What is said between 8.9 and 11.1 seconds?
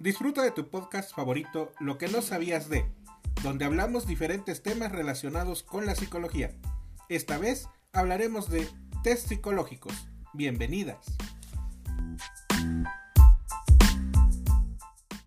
test psicológicos. Bienvenidas.